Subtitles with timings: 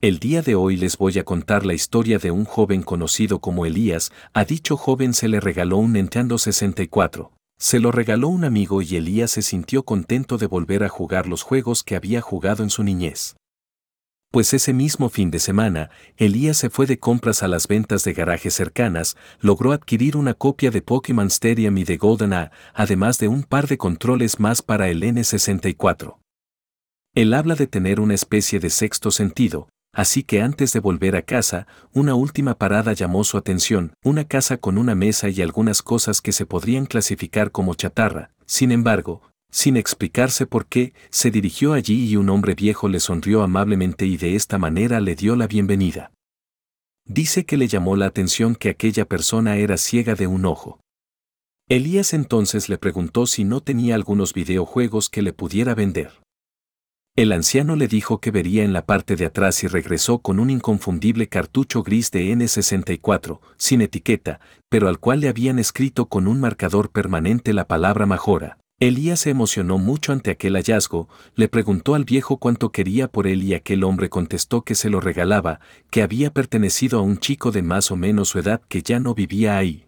[0.00, 3.66] El día de hoy les voy a contar la historia de un joven conocido como
[3.66, 4.12] Elías.
[4.32, 7.32] A dicho joven se le regaló un Nintendo 64.
[7.58, 11.42] Se lo regaló un amigo y Elías se sintió contento de volver a jugar los
[11.42, 13.34] juegos que había jugado en su niñez.
[14.30, 18.12] Pues ese mismo fin de semana, Elías se fue de compras a las ventas de
[18.12, 23.26] garajes cercanas, logró adquirir una copia de Pokémon Stadium y de Golden A, además de
[23.26, 26.18] un par de controles más para el N64.
[27.16, 29.68] Él habla de tener una especie de sexto sentido,
[29.98, 34.56] Así que antes de volver a casa, una última parada llamó su atención, una casa
[34.56, 38.30] con una mesa y algunas cosas que se podrían clasificar como chatarra.
[38.46, 43.42] Sin embargo, sin explicarse por qué, se dirigió allí y un hombre viejo le sonrió
[43.42, 46.12] amablemente y de esta manera le dio la bienvenida.
[47.04, 50.78] Dice que le llamó la atención que aquella persona era ciega de un ojo.
[51.68, 56.12] Elías entonces le preguntó si no tenía algunos videojuegos que le pudiera vender.
[57.18, 60.50] El anciano le dijo que vería en la parte de atrás y regresó con un
[60.50, 64.38] inconfundible cartucho gris de N64, sin etiqueta,
[64.68, 68.58] pero al cual le habían escrito con un marcador permanente la palabra Majora.
[68.78, 73.42] Elías se emocionó mucho ante aquel hallazgo, le preguntó al viejo cuánto quería por él
[73.42, 75.58] y aquel hombre contestó que se lo regalaba,
[75.90, 79.14] que había pertenecido a un chico de más o menos su edad que ya no
[79.14, 79.87] vivía ahí.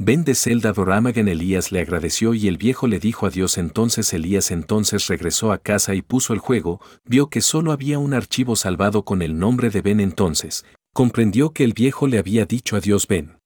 [0.00, 4.52] Ben de Zelda Doramagen Elías le agradeció y el viejo le dijo adiós entonces Elías
[4.52, 9.04] entonces regresó a casa y puso el juego, vio que solo había un archivo salvado
[9.04, 13.38] con el nombre de Ben entonces, comprendió que el viejo le había dicho adiós Ben.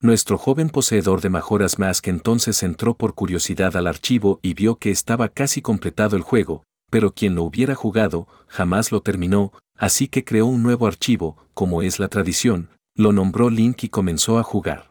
[0.00, 4.90] Nuestro joven poseedor de Majoras Mask entonces entró por curiosidad al archivo y vio que
[4.90, 10.24] estaba casi completado el juego, pero quien lo hubiera jugado jamás lo terminó, así que
[10.24, 14.89] creó un nuevo archivo, como es la tradición, lo nombró Link y comenzó a jugar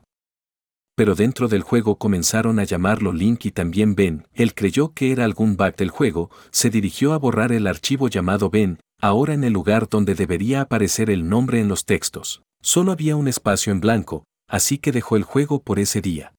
[0.99, 4.27] pero dentro del juego comenzaron a llamarlo Link y también Ben.
[4.33, 8.49] Él creyó que era algún bug del juego, se dirigió a borrar el archivo llamado
[8.49, 12.41] Ben, ahora en el lugar donde debería aparecer el nombre en los textos.
[12.61, 16.33] Solo había un espacio en blanco, así que dejó el juego por ese día.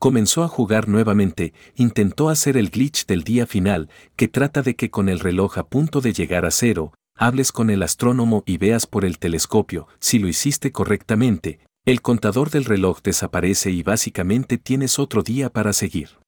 [0.00, 4.90] Comenzó a jugar nuevamente, intentó hacer el glitch del día final, que trata de que
[4.90, 8.88] con el reloj a punto de llegar a cero, hables con el astrónomo y veas
[8.88, 14.98] por el telescopio, si lo hiciste correctamente, el contador del reloj desaparece y básicamente tienes
[14.98, 16.20] otro día para seguir.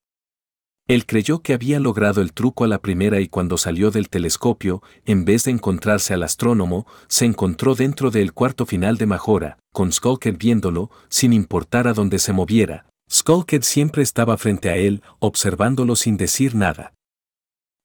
[0.88, 4.82] Él creyó que había logrado el truco a la primera y cuando salió del telescopio,
[5.04, 9.92] en vez de encontrarse al astrónomo, se encontró dentro del cuarto final de Majora, con
[9.92, 12.86] Skulked viéndolo, sin importar a dónde se moviera.
[13.10, 16.94] Skulked siempre estaba frente a él, observándolo sin decir nada.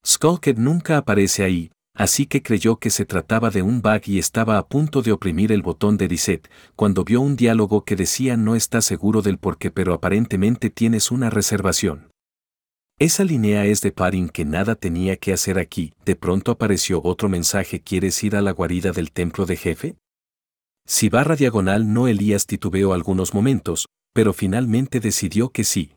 [0.06, 4.60] Skulked nunca aparece ahí, así que creyó que se trataba de un bug y estaba
[4.60, 8.56] a punto de oprimir el botón de reset, cuando vio un diálogo que decía no
[8.56, 12.12] está seguro del por qué pero aparentemente tienes una reservación.
[13.00, 17.30] Esa línea es de Parin que nada tenía que hacer aquí, de pronto apareció otro
[17.30, 19.96] mensaje ¿quieres ir a la guarida del templo de jefe?
[20.86, 25.97] Si barra diagonal no Elías titubeó algunos momentos, pero finalmente decidió que sí.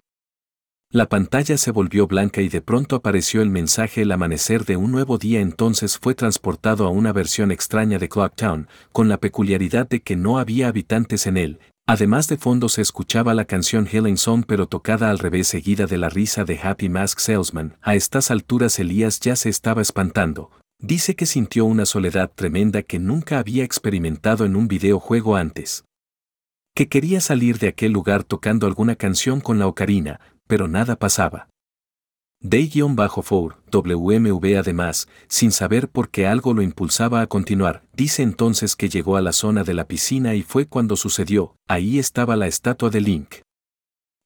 [0.92, 4.90] La pantalla se volvió blanca y de pronto apareció el mensaje el amanecer de un
[4.90, 10.02] nuevo día entonces fue transportado a una versión extraña de Clocktown, con la peculiaridad de
[10.02, 14.42] que no había habitantes en él, además de fondo se escuchaba la canción Helen Song
[14.48, 18.76] pero tocada al revés seguida de la risa de Happy Mask Salesman, a estas alturas
[18.80, 20.50] Elías ya se estaba espantando,
[20.80, 25.84] dice que sintió una soledad tremenda que nunca había experimentado en un videojuego antes.
[26.74, 30.18] Que quería salir de aquel lugar tocando alguna canción con la ocarina,
[30.50, 31.48] pero nada pasaba.
[32.42, 38.88] Day-4, WMV además, sin saber por qué algo lo impulsaba a continuar, dice entonces que
[38.88, 42.90] llegó a la zona de la piscina y fue cuando sucedió, ahí estaba la estatua
[42.90, 43.34] de Link.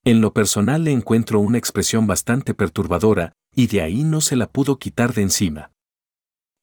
[0.02, 4.48] En lo personal le encuentro una expresión bastante perturbadora, y de ahí no se la
[4.48, 5.72] pudo quitar de encima.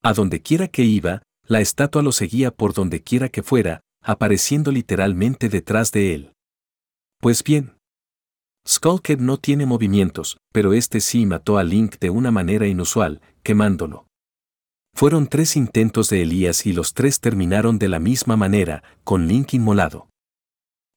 [0.02, 4.72] A donde quiera que iba, la estatua lo seguía por donde quiera que fuera, apareciendo
[4.72, 6.34] literalmente detrás de él.
[7.20, 7.76] Pues bien,
[8.68, 14.06] Skullkid no tiene movimientos, pero este sí mató a Link de una manera inusual, quemándolo.
[14.94, 19.54] Fueron tres intentos de Elías y los tres terminaron de la misma manera, con Link
[19.54, 20.10] inmolado.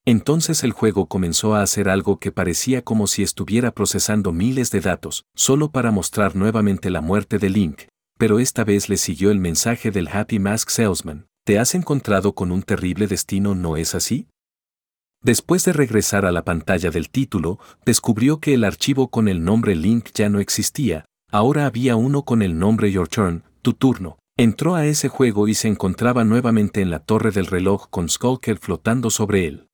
[0.07, 4.81] Entonces el juego comenzó a hacer algo que parecía como si estuviera procesando miles de
[4.81, 7.83] datos, solo para mostrar nuevamente la muerte de Link,
[8.19, 12.53] pero esta vez le siguió el mensaje del Happy Mask Salesman, ¿te has encontrado con
[12.53, 14.29] un terrible destino, no es así?
[15.25, 19.75] Después de regresar a la pantalla del título, descubrió que el archivo con el nombre
[19.75, 24.19] Link ya no existía, ahora había uno con el nombre Your Turn, tu turno.
[24.37, 28.59] Entró a ese juego y se encontraba nuevamente en la torre del reloj con Skulker
[28.59, 29.69] flotando sobre él.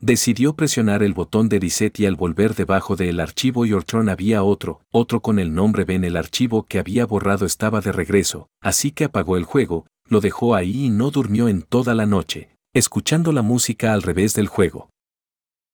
[0.00, 4.42] Decidió presionar el botón de reset y al volver debajo del archivo Your Turn había
[4.42, 8.90] otro, otro con el nombre Ben el archivo que había borrado estaba de regreso, así
[8.90, 13.32] que apagó el juego, lo dejó ahí y no durmió en toda la noche, escuchando
[13.32, 14.90] la música al revés del juego.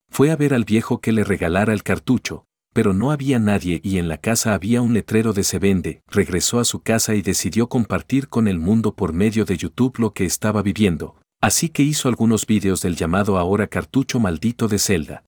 [0.09, 3.99] Fue a ver al viejo que le regalara el cartucho, pero no había nadie y
[3.99, 7.69] en la casa había un letrero de se vende, regresó a su casa y decidió
[7.69, 12.09] compartir con el mundo por medio de YouTube lo que estaba viviendo, así que hizo
[12.09, 15.25] algunos vídeos del llamado ahora cartucho maldito de Zelda.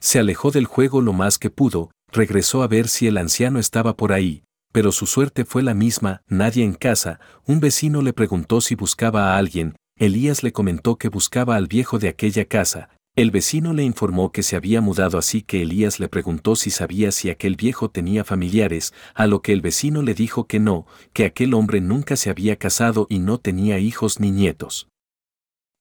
[0.00, 3.96] Se alejó del juego lo más que pudo, regresó a ver si el anciano estaba
[3.96, 4.42] por ahí,
[4.72, 9.34] pero su suerte fue la misma, nadie en casa, un vecino le preguntó si buscaba
[9.34, 13.84] a alguien, Elías le comentó que buscaba al viejo de aquella casa, el vecino le
[13.84, 17.90] informó que se había mudado así que Elías le preguntó si sabía si aquel viejo
[17.90, 22.16] tenía familiares, a lo que el vecino le dijo que no, que aquel hombre nunca
[22.16, 24.88] se había casado y no tenía hijos ni nietos.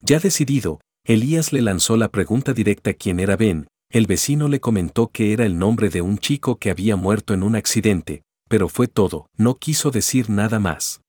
[0.01, 5.07] Ya decidido, Elías le lanzó la pregunta directa quién era Ben, el vecino le comentó
[5.07, 8.87] que era el nombre de un chico que había muerto en un accidente, pero fue
[8.87, 11.01] todo, no quiso decir nada más.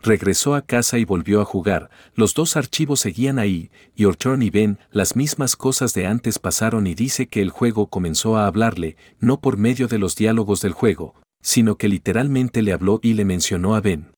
[0.00, 4.50] Regresó a casa y volvió a jugar, los dos archivos seguían ahí, y Orchorn y
[4.50, 8.96] Ben, las mismas cosas de antes pasaron y dice que el juego comenzó a hablarle,
[9.18, 13.24] no por medio de los diálogos del juego, sino que literalmente le habló y le
[13.24, 14.12] mencionó a Ben.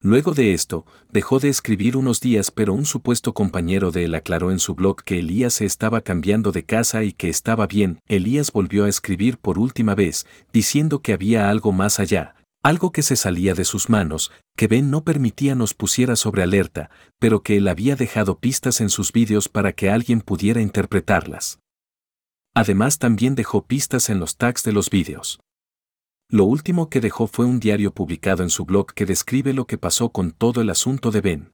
[0.00, 4.52] Luego de esto, dejó de escribir unos días pero un supuesto compañero de él aclaró
[4.52, 8.52] en su blog que Elías se estaba cambiando de casa y que estaba bien, Elías
[8.52, 13.14] volvió a escribir por última vez, diciendo que había algo más allá, algo que se
[13.14, 17.68] salía de sus manos, que Ben no permitía nos pusiera sobre alerta, pero que él
[17.68, 21.60] había dejado pistas en sus vídeos para que alguien pudiera interpretarlas.
[22.54, 25.40] Además también dejó pistas en los tags de los vídeos.
[26.30, 29.76] Lo último que dejó fue un diario publicado en su blog que describe lo que
[29.76, 31.52] pasó con todo el asunto de Ben.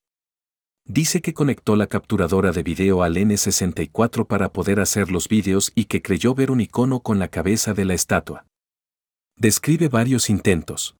[0.84, 5.86] Dice que conectó la capturadora de video al N64 para poder hacer los vídeos y
[5.86, 8.46] que creyó ver un icono con la cabeza de la estatua.
[9.36, 10.94] Describe varios intentos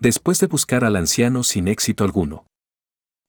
[0.00, 2.46] después de buscar al anciano sin éxito alguno.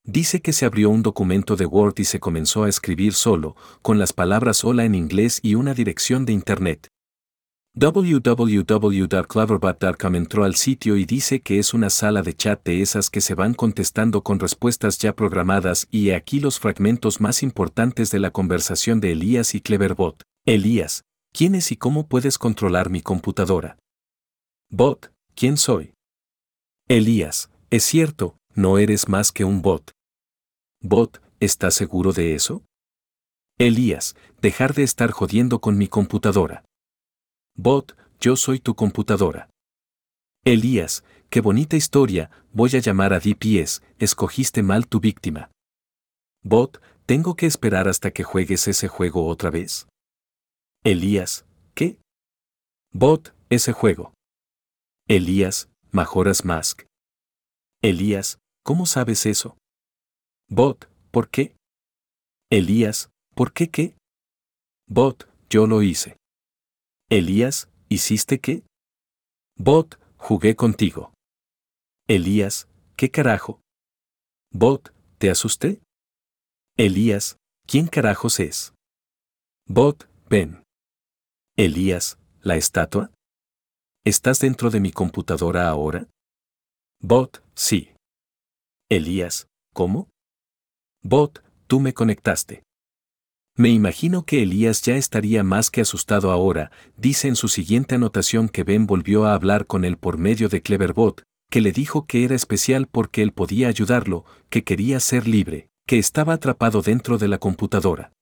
[0.05, 3.99] Dice que se abrió un documento de Word y se comenzó a escribir solo, con
[3.99, 6.87] las palabras hola en inglés y una dirección de Internet.
[7.75, 13.21] www.cleverbot.com entró al sitio y dice que es una sala de chat de esas que
[13.21, 18.31] se van contestando con respuestas ya programadas y aquí los fragmentos más importantes de la
[18.31, 20.23] conversación de Elías y Cleverbot.
[20.45, 23.77] Elías, ¿quién es y cómo puedes controlar mi computadora?
[24.71, 25.93] Bot, ¿quién soy?
[26.91, 29.91] Elías, es cierto, no eres más que un bot.
[30.81, 32.63] Bot, ¿estás seguro de eso?
[33.59, 36.65] Elías, dejar de estar jodiendo con mi computadora.
[37.55, 39.51] Bot, yo soy tu computadora.
[40.43, 45.51] Elías, qué bonita historia, voy a llamar a DPS, escogiste mal tu víctima.
[46.41, 49.87] Bot, ¿tengo que esperar hasta que juegues ese juego otra vez?
[50.83, 51.45] Elías,
[51.75, 51.99] ¿qué?
[52.91, 54.11] Bot, ese juego.
[55.07, 56.83] Elías, Majora's Mask.
[57.81, 59.57] Elías, ¿cómo sabes eso?
[60.47, 61.55] Bot, ¿por qué?
[62.51, 63.95] Elías, ¿por qué qué?
[64.87, 66.15] Bot, yo lo hice.
[67.09, 68.63] Elías, ¿hiciste qué?
[69.55, 71.11] Bot, jugué contigo.
[72.07, 73.59] Elías, ¿qué carajo?
[74.51, 75.81] Bot, ¿te asusté?
[76.77, 78.73] Elías, ¿quién carajos es?
[79.65, 80.63] Bot, ven.
[81.57, 83.11] Elías, ¿la estatua?
[84.05, 86.07] ¿Estás dentro de mi computadora ahora?
[87.01, 87.91] Bot, sí.
[88.89, 90.09] Elías, ¿cómo?
[91.03, 92.63] Bot, tú me conectaste.
[93.57, 98.47] Me imagino que Elías ya estaría más que asustado ahora, dice en su siguiente anotación
[98.47, 102.23] que Ben volvió a hablar con él por medio de Cleverbot, que le dijo que
[102.23, 107.27] era especial porque él podía ayudarlo, que quería ser libre, que estaba atrapado dentro de
[107.27, 108.13] la computadora.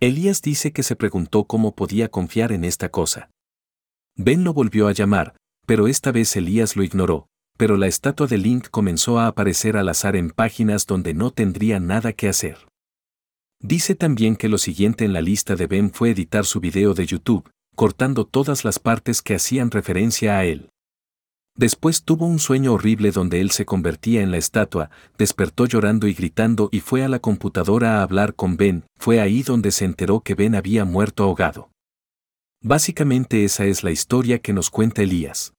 [0.00, 3.30] Elías dice que se preguntó cómo podía confiar en esta cosa.
[4.16, 5.34] Ben lo volvió a llamar,
[5.66, 9.88] pero esta vez Elías lo ignoró, pero la estatua de Link comenzó a aparecer al
[9.88, 12.58] azar en páginas donde no tendría nada que hacer.
[13.60, 17.06] Dice también que lo siguiente en la lista de Ben fue editar su video de
[17.06, 20.68] YouTube, cortando todas las partes que hacían referencia a él.
[21.56, 26.14] Después tuvo un sueño horrible donde él se convertía en la estatua, despertó llorando y
[26.14, 30.20] gritando y fue a la computadora a hablar con Ben, fue ahí donde se enteró
[30.20, 31.71] que Ben había muerto ahogado.
[32.64, 35.52] Básicamente esa es la historia que nos cuenta Elías.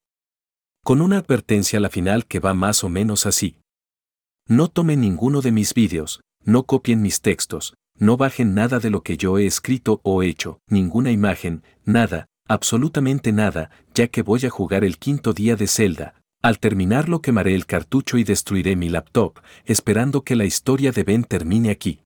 [0.85, 3.57] Con una advertencia a la final que va más o menos así.
[4.47, 9.03] No tomen ninguno de mis vídeos, no copien mis textos, no bajen nada de lo
[9.03, 14.49] que yo he escrito o hecho, ninguna imagen, nada, absolutamente nada, ya que voy a
[14.49, 16.21] jugar el quinto día de Zelda.
[16.41, 21.25] Al terminarlo quemaré el cartucho y destruiré mi laptop, esperando que la historia de Ben
[21.25, 21.99] termine aquí.